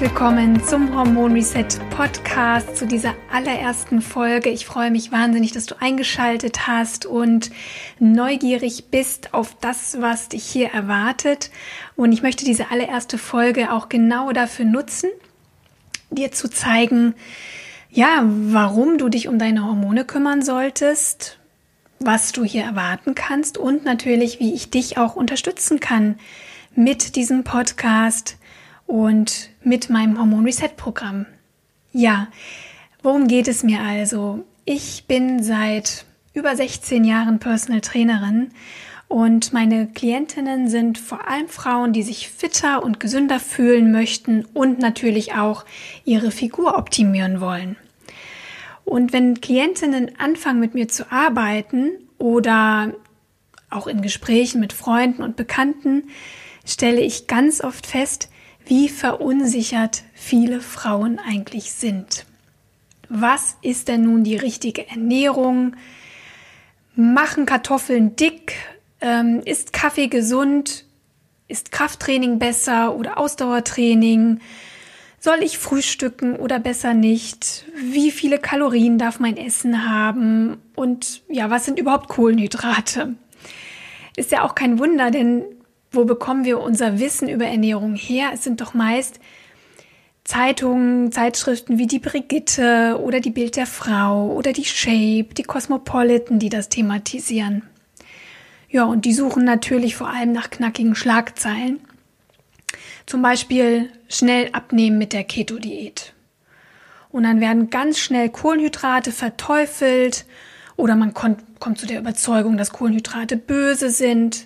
[0.00, 4.48] Willkommen zum Hormon Reset Podcast, zu dieser allerersten Folge.
[4.48, 7.50] Ich freue mich wahnsinnig, dass du eingeschaltet hast und
[7.98, 11.50] neugierig bist auf das, was dich hier erwartet.
[11.96, 15.10] Und ich möchte diese allererste Folge auch genau dafür nutzen,
[16.08, 17.14] dir zu zeigen,
[17.90, 21.38] ja, warum du dich um deine Hormone kümmern solltest,
[21.98, 26.18] was du hier erwarten kannst und natürlich, wie ich dich auch unterstützen kann
[26.74, 28.38] mit diesem Podcast
[28.90, 31.26] und mit meinem Hormon Reset Programm.
[31.92, 32.26] Ja,
[33.04, 34.44] worum geht es mir also?
[34.64, 38.50] Ich bin seit über 16 Jahren Personal Trainerin
[39.06, 44.80] und meine Klientinnen sind vor allem Frauen, die sich fitter und gesünder fühlen möchten und
[44.80, 45.64] natürlich auch
[46.04, 47.76] ihre Figur optimieren wollen.
[48.84, 52.92] Und wenn Klientinnen anfangen mit mir zu arbeiten oder
[53.70, 56.08] auch in Gesprächen mit Freunden und Bekannten,
[56.66, 58.28] stelle ich ganz oft fest,
[58.70, 62.24] wie verunsichert viele Frauen eigentlich sind.
[63.08, 65.74] Was ist denn nun die richtige Ernährung?
[66.94, 68.54] Machen Kartoffeln dick?
[69.00, 70.84] Ähm, ist Kaffee gesund?
[71.48, 74.38] Ist Krafttraining besser oder Ausdauertraining?
[75.18, 77.64] Soll ich frühstücken oder besser nicht?
[77.74, 80.58] Wie viele Kalorien darf mein Essen haben?
[80.76, 83.16] Und ja, was sind überhaupt Kohlenhydrate?
[84.14, 85.42] Ist ja auch kein Wunder, denn
[85.90, 88.30] wo bekommen wir unser Wissen über Ernährung her?
[88.32, 89.20] Es sind doch meist
[90.24, 96.38] Zeitungen, Zeitschriften wie die Brigitte oder die Bild der Frau oder die Shape, die Cosmopolitan,
[96.38, 97.62] die das thematisieren.
[98.68, 101.80] Ja, und die suchen natürlich vor allem nach knackigen Schlagzeilen.
[103.06, 106.12] Zum Beispiel schnell abnehmen mit der Keto-Diät.
[107.10, 110.26] Und dann werden ganz schnell Kohlenhydrate verteufelt
[110.76, 114.44] oder man kommt, kommt zu der Überzeugung, dass Kohlenhydrate böse sind.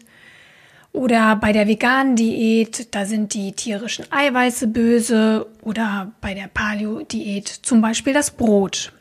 [0.95, 5.49] Oder bei der veganen Diät, da sind die tierischen Eiweiße böse.
[5.61, 8.93] Oder bei der Paleo-Diät zum Beispiel das Brot.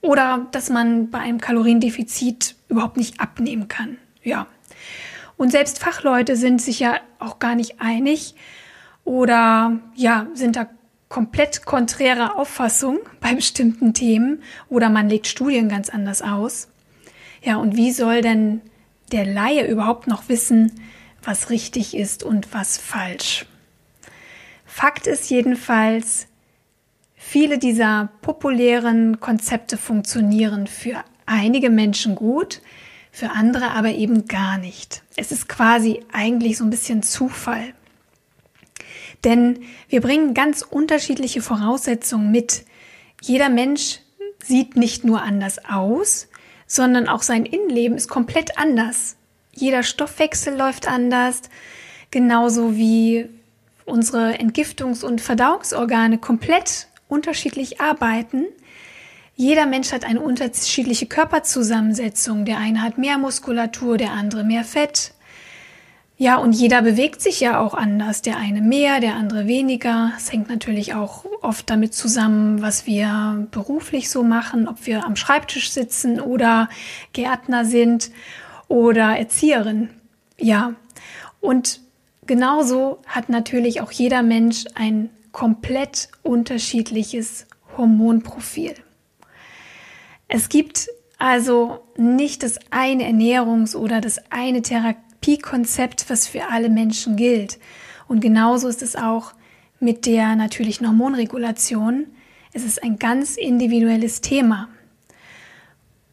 [0.00, 3.98] Oder dass man bei einem Kaloriendefizit überhaupt nicht abnehmen kann.
[4.22, 4.46] Ja.
[5.36, 8.34] Und selbst Fachleute sind sich ja auch gar nicht einig
[9.04, 10.68] oder ja, sind da
[11.10, 16.68] komplett konträrer Auffassung bei bestimmten Themen oder man legt Studien ganz anders aus.
[17.42, 18.62] Ja, und wie soll denn
[19.14, 20.72] der Laie überhaupt noch wissen,
[21.22, 23.46] was richtig ist und was falsch.
[24.66, 26.26] Fakt ist jedenfalls,
[27.14, 32.60] viele dieser populären Konzepte funktionieren für einige Menschen gut,
[33.12, 35.04] für andere aber eben gar nicht.
[35.14, 37.72] Es ist quasi eigentlich so ein bisschen Zufall.
[39.22, 42.64] Denn wir bringen ganz unterschiedliche Voraussetzungen mit.
[43.22, 44.00] Jeder Mensch
[44.42, 46.26] sieht nicht nur anders aus,
[46.66, 49.16] sondern auch sein Innenleben ist komplett anders.
[49.52, 51.42] Jeder Stoffwechsel läuft anders,
[52.10, 53.28] genauso wie
[53.84, 58.46] unsere Entgiftungs- und Verdauungsorgane komplett unterschiedlich arbeiten.
[59.36, 62.44] Jeder Mensch hat eine unterschiedliche Körperzusammensetzung.
[62.44, 65.12] Der eine hat mehr Muskulatur, der andere mehr Fett.
[66.16, 68.22] Ja, und jeder bewegt sich ja auch anders.
[68.22, 70.12] Der eine mehr, der andere weniger.
[70.16, 75.16] Es hängt natürlich auch oft damit zusammen, was wir beruflich so machen, ob wir am
[75.16, 76.68] Schreibtisch sitzen oder
[77.12, 78.12] Gärtner sind
[78.68, 79.90] oder Erzieherin.
[80.38, 80.74] Ja,
[81.40, 81.80] und
[82.26, 87.46] genauso hat natürlich auch jeder Mensch ein komplett unterschiedliches
[87.76, 88.74] Hormonprofil.
[90.28, 90.88] Es gibt
[91.18, 94.62] also nicht das eine Ernährungs- oder das eine
[95.24, 97.58] Therapiekonzept, was für alle Menschen gilt.
[98.06, 99.32] Und genauso ist es auch
[99.80, 102.06] mit der natürlichen Hormonregulation.
[102.52, 104.68] Es ist ein ganz individuelles Thema.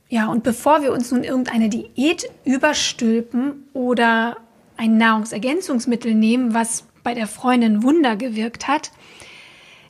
[0.09, 4.37] Ja, und bevor wir uns nun irgendeine Diät überstülpen oder
[4.77, 8.91] ein Nahrungsergänzungsmittel nehmen, was bei der Freundin Wunder gewirkt hat,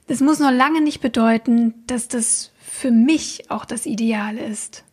[0.07, 4.83] das muss noch lange nicht bedeuten, dass das für mich auch das Ideale ist.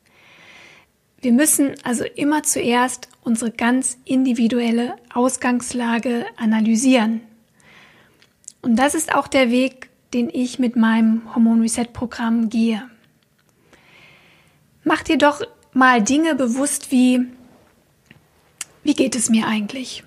[1.21, 7.23] Wir müssen also immer zuerst unsere ganz individuelle Ausgangslage analysieren.
[8.63, 12.89] Und das ist auch der Weg, den ich mit meinem Hormon Reset Programm gehe.
[14.85, 15.43] Mach dir doch
[15.73, 17.27] mal Dinge bewusst wie,
[18.85, 20.05] wie geht es mir eigentlich?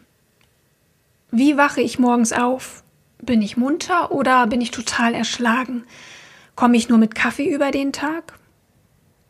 [1.30, 2.84] Wie wache ich morgens auf?
[3.22, 5.84] Bin ich munter oder bin ich total erschlagen?
[6.56, 8.40] Komme ich nur mit Kaffee über den Tag?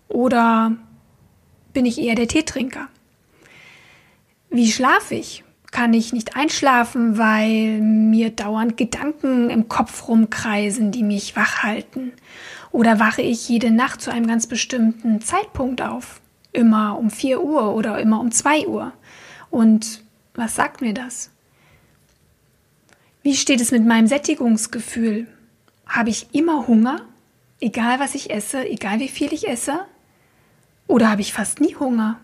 [0.07, 0.77] Oder
[1.73, 2.87] bin ich eher der Teetrinker?
[4.49, 5.43] Wie schlafe ich?
[5.71, 12.11] Kann ich nicht einschlafen, weil mir dauernd Gedanken im Kopf rumkreisen, die mich wach halten?
[12.71, 16.19] Oder wache ich jede Nacht zu einem ganz bestimmten Zeitpunkt auf?
[16.51, 18.91] Immer um 4 Uhr oder immer um 2 Uhr?
[19.49, 20.03] Und
[20.33, 21.31] was sagt mir das?
[23.23, 25.27] Wie steht es mit meinem Sättigungsgefühl?
[25.85, 27.05] Habe ich immer Hunger,
[27.59, 29.85] egal was ich esse, egal wie viel ich esse?
[30.91, 32.19] Oder habe ich fast nie Hunger?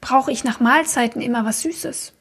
[0.00, 2.14] Brauche ich nach Mahlzeiten immer was Süßes?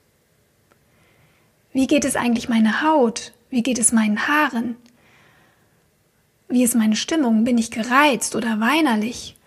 [1.72, 3.32] Wie geht es eigentlich meiner Haut?
[3.50, 4.76] Wie geht es meinen Haaren?
[6.50, 7.46] Wie ist meine Stimmung?
[7.46, 9.38] Bin ich gereizt oder weinerlich?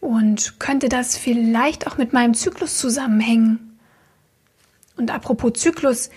[0.00, 3.78] Und könnte das vielleicht auch mit meinem Zyklus zusammenhängen?
[4.96, 6.10] Und apropos Zyklus,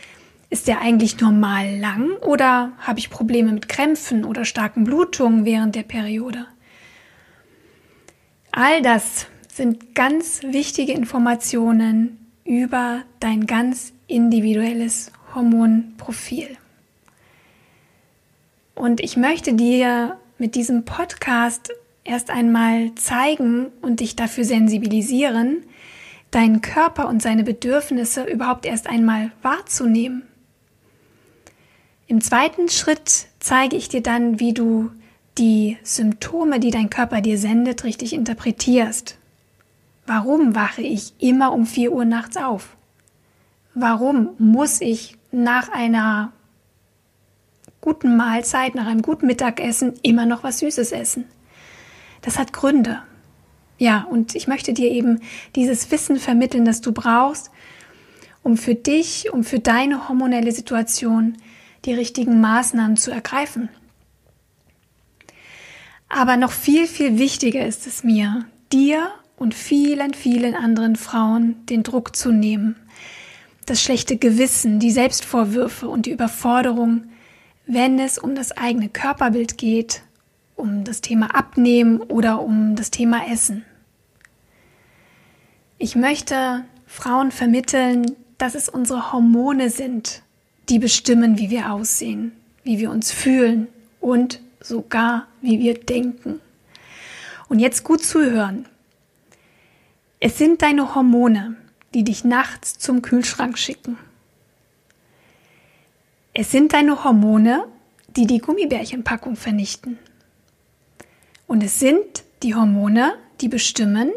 [0.49, 5.75] ist der eigentlich normal lang oder habe ich Probleme mit Krämpfen oder starken Blutungen während
[5.75, 6.47] der Periode?
[8.57, 16.55] All das sind ganz wichtige Informationen über dein ganz individuelles Hormonprofil.
[18.73, 21.73] Und ich möchte dir mit diesem Podcast
[22.05, 25.63] erst einmal zeigen und dich dafür sensibilisieren,
[26.31, 30.23] deinen Körper und seine Bedürfnisse überhaupt erst einmal wahrzunehmen.
[32.07, 34.91] Im zweiten Schritt zeige ich dir dann, wie du
[35.37, 39.17] die Symptome, die dein Körper dir sendet, richtig interpretierst.
[40.07, 42.77] Warum wache ich immer um 4 Uhr nachts auf?
[43.73, 46.31] Warum muss ich nach einer
[47.81, 51.25] guten Mahlzeit, nach einem guten Mittagessen immer noch was Süßes essen?
[52.21, 53.01] Das hat Gründe.
[53.77, 55.19] Ja, und ich möchte dir eben
[55.55, 57.51] dieses Wissen vermitteln, das du brauchst,
[58.41, 61.37] um für dich, um für deine hormonelle Situation
[61.83, 63.69] die richtigen Maßnahmen zu ergreifen.
[66.09, 71.83] Aber noch viel, viel wichtiger ist es mir, dir und vielen, vielen anderen Frauen den
[71.83, 72.75] Druck zu nehmen,
[73.65, 77.05] das schlechte Gewissen, die Selbstvorwürfe und die Überforderung,
[77.65, 80.03] wenn es um das eigene Körperbild geht,
[80.55, 83.65] um das Thema Abnehmen oder um das Thema Essen.
[85.77, 90.21] Ich möchte Frauen vermitteln, dass es unsere Hormone sind,
[90.69, 92.31] die bestimmen, wie wir aussehen,
[92.63, 93.67] wie wir uns fühlen
[93.99, 96.41] und sogar, wie wir denken.
[97.47, 98.65] Und jetzt gut zuhören.
[100.19, 101.55] Es sind deine Hormone,
[101.93, 103.97] die dich nachts zum Kühlschrank schicken.
[106.33, 107.65] Es sind deine Hormone,
[108.15, 109.99] die die Gummibärchenpackung vernichten.
[111.47, 114.11] Und es sind die Hormone, die bestimmen,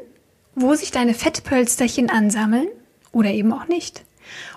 [0.54, 2.68] wo sich deine Fettpölsterchen ansammeln
[3.12, 4.04] oder eben auch nicht.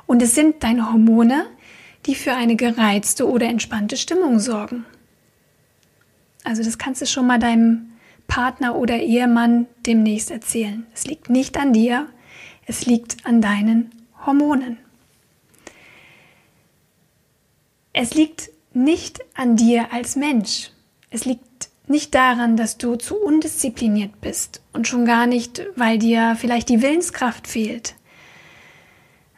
[0.07, 1.45] Und es sind deine Hormone,
[2.05, 4.85] die für eine gereizte oder entspannte Stimmung sorgen.
[6.43, 7.91] Also das kannst du schon mal deinem
[8.27, 10.85] Partner oder Ehemann demnächst erzählen.
[10.93, 12.07] Es liegt nicht an dir,
[12.65, 13.91] es liegt an deinen
[14.25, 14.77] Hormonen.
[17.93, 20.71] Es liegt nicht an dir als Mensch.
[21.09, 26.37] Es liegt nicht daran, dass du zu undiszipliniert bist und schon gar nicht, weil dir
[26.39, 27.95] vielleicht die Willenskraft fehlt.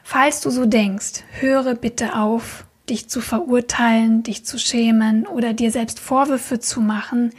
[0.03, 5.71] Falls du so denkst, höre bitte auf, dich zu verurteilen, dich zu schämen oder dir
[5.71, 7.31] selbst Vorwürfe zu machen,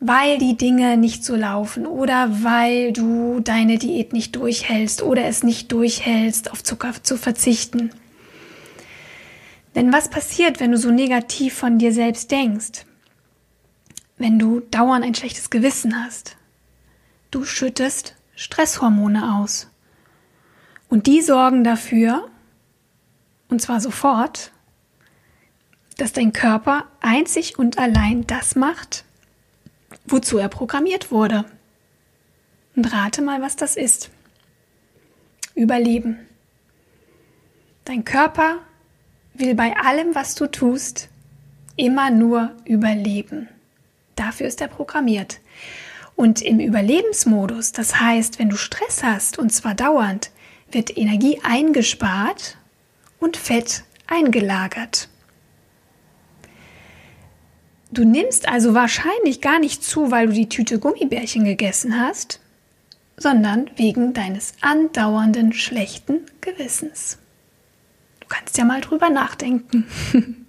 [0.00, 5.42] weil die Dinge nicht so laufen oder weil du deine Diät nicht durchhältst oder es
[5.42, 7.90] nicht durchhältst, auf Zucker zu verzichten.
[9.74, 12.86] Denn was passiert, wenn du so negativ von dir selbst denkst?
[14.16, 16.36] Wenn du dauernd ein schlechtes Gewissen hast?
[17.30, 19.68] Du schüttest Stresshormone aus.
[20.88, 22.28] Und die sorgen dafür,
[23.48, 24.52] und zwar sofort,
[25.96, 29.04] dass dein Körper einzig und allein das macht,
[30.06, 31.44] wozu er programmiert wurde.
[32.76, 34.10] Und rate mal, was das ist.
[35.54, 36.18] Überleben.
[37.84, 38.58] Dein Körper
[39.34, 41.08] will bei allem, was du tust,
[41.76, 43.48] immer nur überleben.
[44.16, 45.40] Dafür ist er programmiert.
[46.16, 50.30] Und im Überlebensmodus, das heißt, wenn du Stress hast, und zwar dauernd,
[50.70, 52.56] wird Energie eingespart
[53.18, 55.08] und Fett eingelagert.
[57.94, 62.40] Du nimmst also wahrscheinlich gar nicht zu, weil du die Tüte Gummibärchen gegessen hast,
[63.16, 67.18] sondern wegen deines andauernden schlechten Gewissens.
[68.18, 69.86] Du kannst ja mal drüber nachdenken.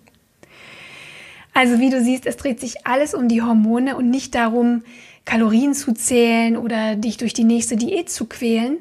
[1.54, 4.84] also wie du siehst, es dreht sich alles um die Hormone und nicht darum,
[5.26, 8.78] Kalorien zu zählen oder dich durch die nächste Diät zu quälen,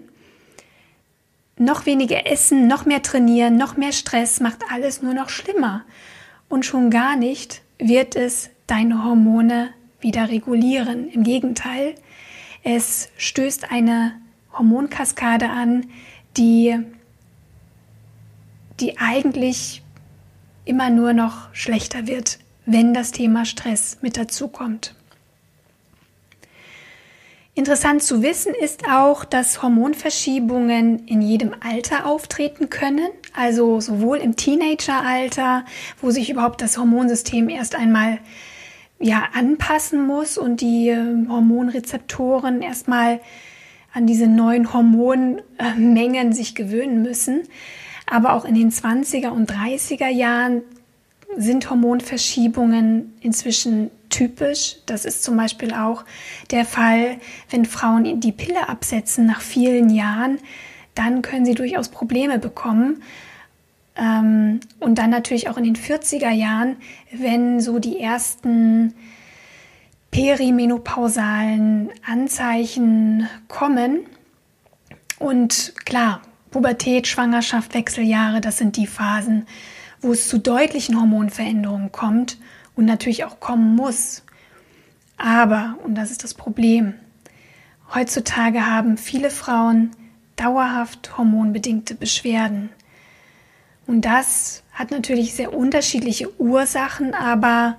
[1.58, 5.84] noch weniger essen, noch mehr trainieren, noch mehr Stress macht alles nur noch schlimmer.
[6.48, 11.08] und schon gar nicht wird es deine Hormone wieder regulieren.
[11.10, 11.94] Im Gegenteil,
[12.62, 14.12] es stößt eine
[14.52, 15.86] Hormonkaskade an,
[16.36, 16.78] die,
[18.80, 19.82] die eigentlich
[20.64, 24.94] immer nur noch schlechter wird, wenn das Thema Stress mit dazu kommt.
[27.56, 34.34] Interessant zu wissen ist auch, dass Hormonverschiebungen in jedem Alter auftreten können, also sowohl im
[34.34, 35.64] Teenageralter,
[36.00, 38.18] wo sich überhaupt das Hormonsystem erst einmal
[38.98, 43.20] ja anpassen muss und die ähm, Hormonrezeptoren erstmal
[43.92, 47.42] an diese neuen Hormonmengen sich gewöhnen müssen.
[48.06, 50.62] Aber auch in den 20er und 30er Jahren
[51.36, 54.76] sind Hormonverschiebungen inzwischen typisch.
[54.86, 56.04] Das ist zum Beispiel auch
[56.50, 57.16] der Fall,
[57.50, 60.38] wenn Frauen die Pille absetzen nach vielen Jahren,
[60.94, 63.02] dann können sie durchaus Probleme bekommen.
[63.96, 66.76] Ähm, und dann natürlich auch in den 40er Jahren,
[67.12, 68.94] wenn so die ersten
[70.10, 74.06] perimenopausalen Anzeichen kommen.
[75.18, 79.46] Und klar, Pubertät, Schwangerschaft, Wechseljahre, das sind die Phasen,
[80.00, 82.38] wo es zu deutlichen Hormonveränderungen kommt
[82.76, 84.22] und natürlich auch kommen muss.
[85.16, 86.94] Aber, und das ist das Problem,
[87.92, 89.90] heutzutage haben viele Frauen
[90.36, 92.70] dauerhaft hormonbedingte Beschwerden.
[93.86, 97.76] Und das hat natürlich sehr unterschiedliche Ursachen, aber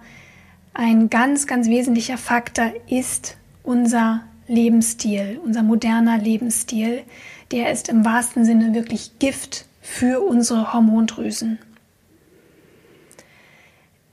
[0.73, 7.03] ein ganz, ganz wesentlicher Faktor ist unser Lebensstil, unser moderner Lebensstil.
[7.51, 11.59] Der ist im wahrsten Sinne wirklich Gift für unsere Hormondrüsen.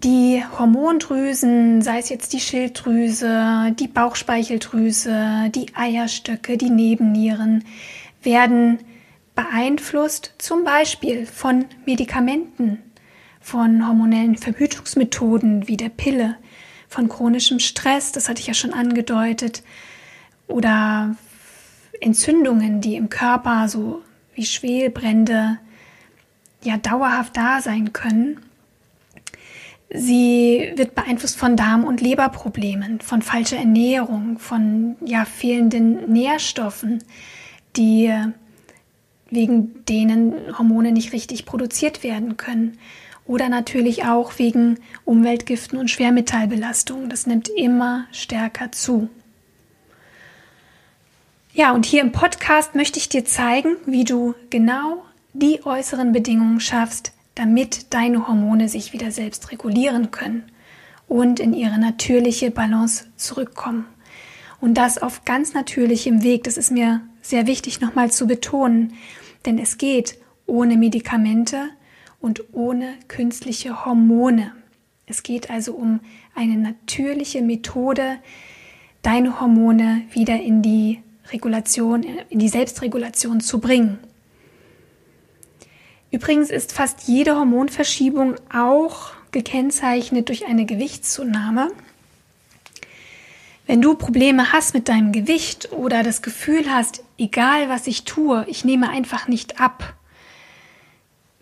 [0.04, 7.64] Die Hormondrüsen, sei es jetzt die Schilddrüse, die Bauchspeicheldrüse, die Eierstöcke, die Nebennieren,
[8.22, 8.80] werden
[9.42, 12.78] beeinflusst zum Beispiel von Medikamenten,
[13.40, 16.36] von hormonellen Verhütungsmethoden wie der Pille,
[16.88, 19.62] von chronischem Stress, das hatte ich ja schon angedeutet,
[20.46, 21.16] oder
[22.00, 24.02] Entzündungen, die im Körper so
[24.34, 25.58] wie Schwelbrände
[26.62, 28.40] ja dauerhaft da sein können.
[29.90, 37.02] Sie wird beeinflusst von Darm- und Leberproblemen, von falscher Ernährung, von ja fehlenden Nährstoffen,
[37.76, 38.12] die
[39.32, 42.78] wegen denen Hormone nicht richtig produziert werden können.
[43.24, 47.08] Oder natürlich auch wegen Umweltgiften und Schwermetallbelastungen.
[47.08, 49.08] Das nimmt immer stärker zu.
[51.54, 56.60] Ja, und hier im Podcast möchte ich dir zeigen, wie du genau die äußeren Bedingungen
[56.60, 60.44] schaffst, damit deine Hormone sich wieder selbst regulieren können
[61.08, 63.86] und in ihre natürliche Balance zurückkommen.
[64.60, 66.44] Und das auf ganz natürlichem Weg.
[66.44, 68.94] Das ist mir sehr wichtig nochmal zu betonen.
[69.44, 71.70] Denn es geht ohne Medikamente
[72.20, 74.52] und ohne künstliche Hormone.
[75.06, 76.00] Es geht also um
[76.34, 78.18] eine natürliche Methode,
[79.02, 83.98] deine Hormone wieder in die Regulation, in die Selbstregulation zu bringen.
[86.10, 91.70] Übrigens ist fast jede Hormonverschiebung auch gekennzeichnet durch eine Gewichtszunahme.
[93.66, 98.44] Wenn du Probleme hast mit deinem Gewicht oder das Gefühl hast, egal was ich tue,
[98.48, 99.94] ich nehme einfach nicht ab,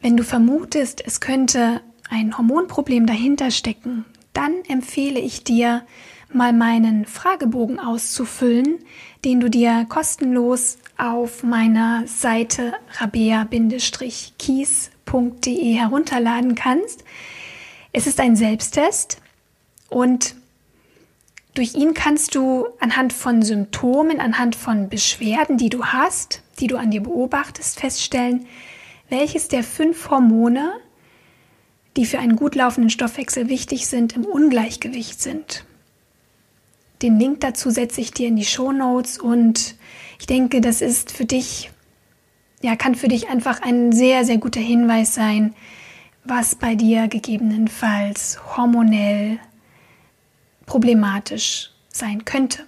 [0.03, 5.85] wenn du vermutest, es könnte ein Hormonproblem dahinter stecken, dann empfehle ich dir,
[6.33, 8.79] mal meinen Fragebogen auszufüllen,
[9.25, 17.03] den du dir kostenlos auf meiner Seite rabea-kies.de herunterladen kannst.
[17.93, 19.21] Es ist ein Selbsttest
[19.89, 20.37] und
[21.61, 26.79] durch ihn kannst du anhand von Symptomen, anhand von Beschwerden, die du hast, die du
[26.79, 28.47] an dir beobachtest, feststellen,
[29.11, 30.73] welches der fünf Hormone,
[31.99, 35.67] die für einen gut laufenden Stoffwechsel wichtig sind, im Ungleichgewicht sind.
[37.03, 39.77] Den Link dazu setze ich dir in die Show Notes und
[40.19, 41.71] ich denke, das ist für dich,
[42.63, 45.55] ja, kann für dich einfach ein sehr, sehr guter Hinweis sein,
[46.25, 49.41] was bei dir gegebenenfalls hormonell
[50.71, 52.61] problematisch sein könnte.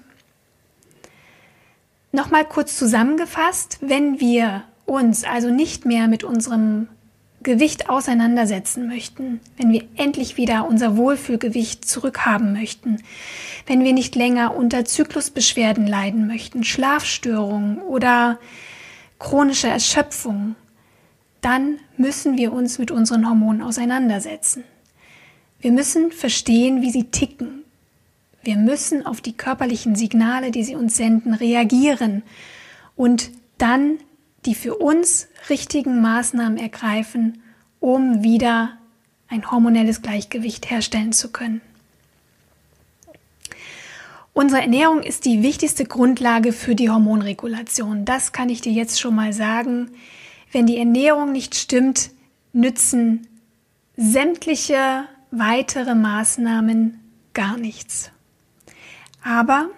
[2.11, 6.89] Nochmal kurz zusammengefasst, wenn wir uns also nicht mehr mit unserem
[7.45, 13.01] Gewicht auseinandersetzen möchten, wenn wir endlich wieder unser Wohlfühlgewicht zurückhaben möchten,
[13.67, 18.41] wenn wir nicht länger unter Zyklusbeschwerden leiden möchten, Schlafstörungen oder
[19.21, 20.57] chronische Erschöpfung,
[21.41, 24.65] dann müssen wir uns mit unseren Hormonen auseinandersetzen.
[25.61, 27.62] Wir müssen verstehen, wie sie ticken,
[28.43, 32.23] wir müssen auf die körperlichen Signale, die sie uns senden, reagieren
[32.97, 33.99] und dann
[34.45, 37.43] die für uns richtigen Maßnahmen ergreifen,
[37.79, 38.77] um wieder
[39.29, 41.61] ein hormonelles Gleichgewicht herstellen zu können.
[44.35, 48.05] Unsere Ernährung ist die wichtigste Grundlage für die Hormonregulation.
[48.05, 49.91] Das kann ich dir jetzt schon mal sagen.
[50.51, 52.11] Wenn die Ernährung nicht stimmt,
[52.53, 53.27] nützen
[53.97, 56.99] sämtliche weitere Maßnahmen
[57.35, 58.11] gar nichts.
[59.23, 59.71] Aber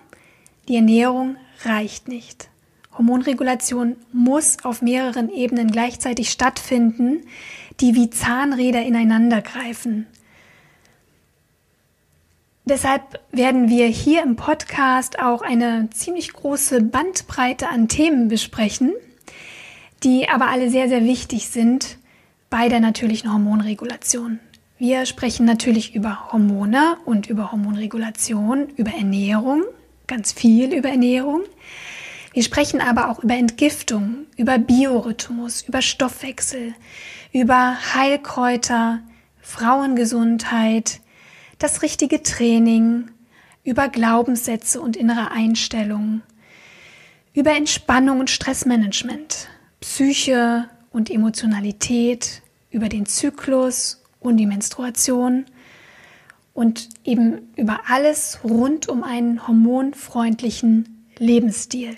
[0.68, 2.48] die Ernährung reicht nicht.
[2.96, 7.22] Hormonregulation muss auf mehreren Ebenen gleichzeitig stattfinden,
[7.80, 10.06] die wie Zahnräder ineinander greifen.
[12.66, 18.94] Deshalb werden wir hier im Podcast auch eine ziemlich große Bandbreite an Themen besprechen,
[20.02, 21.98] die aber alle sehr, sehr wichtig sind
[22.48, 24.40] bei der natürlichen Hormonregulation.
[24.76, 29.62] Wir sprechen natürlich über Hormone und über Hormonregulation, über Ernährung,
[30.08, 31.42] ganz viel über Ernährung.
[32.32, 36.74] Wir sprechen aber auch über Entgiftung, über Biorhythmus, über Stoffwechsel,
[37.32, 39.00] über Heilkräuter,
[39.40, 41.00] Frauengesundheit,
[41.60, 43.12] das richtige Training,
[43.62, 46.24] über Glaubenssätze und innere Einstellungen,
[47.32, 49.48] über Entspannung und Stressmanagement,
[49.80, 55.44] Psyche und Emotionalität, über den Zyklus und die Menstruation
[56.54, 61.96] und eben über alles rund um einen hormonfreundlichen Lebensstil.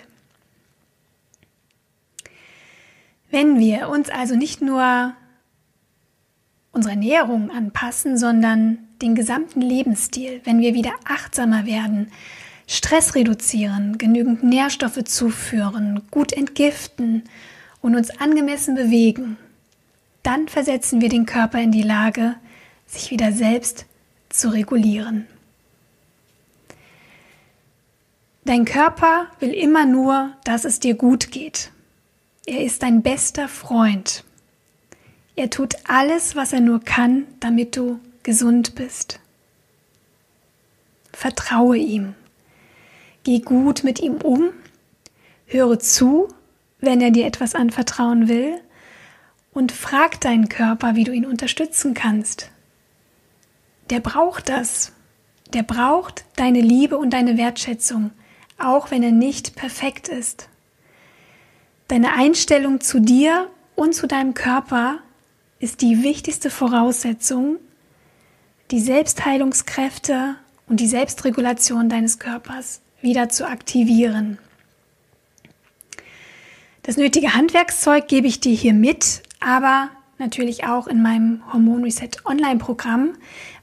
[3.29, 5.13] Wenn wir uns also nicht nur
[6.71, 12.11] unsere Ernährung anpassen, sondern den gesamten Lebensstil, wenn wir wieder achtsamer werden,
[12.67, 17.23] Stress reduzieren, genügend Nährstoffe zuführen, gut entgiften
[17.81, 19.37] und uns angemessen bewegen,
[20.27, 22.35] dann versetzen wir den Körper in die Lage,
[22.85, 23.85] sich wieder selbst
[24.27, 25.25] zu regulieren.
[28.43, 31.71] Dein Körper will immer nur, dass es dir gut geht.
[32.45, 34.25] Er ist dein bester Freund.
[35.37, 39.21] Er tut alles, was er nur kann, damit du gesund bist.
[41.13, 42.15] Vertraue ihm.
[43.23, 44.49] Geh gut mit ihm um.
[45.45, 46.27] Höre zu,
[46.79, 48.59] wenn er dir etwas anvertrauen will.
[49.57, 52.51] Und frag deinen Körper, wie du ihn unterstützen kannst.
[53.89, 54.91] Der braucht das.
[55.51, 58.11] Der braucht deine Liebe und deine Wertschätzung,
[58.59, 60.47] auch wenn er nicht perfekt ist.
[61.87, 64.99] Deine Einstellung zu dir und zu deinem Körper
[65.57, 67.57] ist die wichtigste Voraussetzung,
[68.69, 70.35] die Selbstheilungskräfte
[70.67, 74.37] und die Selbstregulation deines Körpers wieder zu aktivieren.
[76.83, 82.09] Das nötige Handwerkszeug gebe ich dir hier mit, aber natürlich auch in meinem Hormon Reset
[82.25, 83.13] Online-Programm,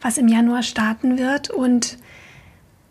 [0.00, 1.50] was im Januar starten wird.
[1.50, 1.98] Und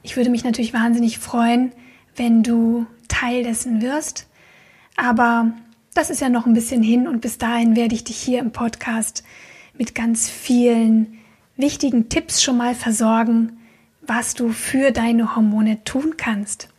[0.02, 1.72] ich würde mich natürlich wahnsinnig freuen,
[2.16, 4.28] wenn du Teil dessen wirst.
[4.96, 5.54] Aber
[5.94, 8.52] das ist ja noch ein bisschen hin und bis dahin werde ich dich hier im
[8.52, 9.24] Podcast
[9.78, 11.20] mit ganz vielen
[11.56, 13.60] wichtigen Tipps schon mal versorgen,
[14.02, 16.70] was du für deine Hormone tun kannst.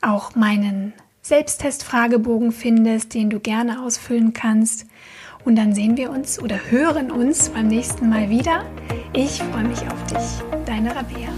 [0.00, 4.86] auch meinen Selbsttestfragebogen findest, den du gerne ausfüllen kannst.
[5.44, 8.64] Und dann sehen wir uns oder hören uns beim nächsten Mal wieder.
[9.12, 10.42] Ich freue mich auf dich.
[10.66, 11.28] Deine Rabea.